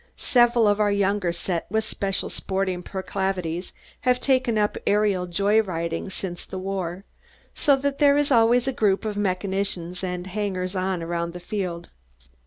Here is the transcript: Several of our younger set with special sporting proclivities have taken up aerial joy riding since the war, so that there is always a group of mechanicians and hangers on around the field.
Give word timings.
Several 0.17 0.67
of 0.67 0.79
our 0.79 0.91
younger 0.91 1.31
set 1.31 1.67
with 1.69 1.83
special 1.83 2.27
sporting 2.27 2.81
proclivities 2.81 3.71
have 3.99 4.19
taken 4.19 4.57
up 4.57 4.75
aerial 4.87 5.27
joy 5.27 5.61
riding 5.61 6.09
since 6.09 6.43
the 6.43 6.57
war, 6.57 7.05
so 7.53 7.75
that 7.75 7.99
there 7.99 8.17
is 8.17 8.31
always 8.31 8.67
a 8.67 8.73
group 8.73 9.05
of 9.05 9.15
mechanicians 9.15 10.03
and 10.03 10.25
hangers 10.25 10.75
on 10.75 11.03
around 11.03 11.33
the 11.33 11.39
field. 11.39 11.89